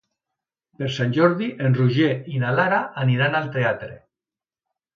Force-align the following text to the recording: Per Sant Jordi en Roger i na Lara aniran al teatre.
Per 0.79 0.87
Sant 0.95 1.13
Jordi 1.17 1.49
en 1.67 1.77
Roger 1.81 2.09
i 2.37 2.41
na 2.47 2.55
Lara 2.63 2.81
aniran 3.05 3.39
al 3.43 3.49
teatre. 3.59 3.95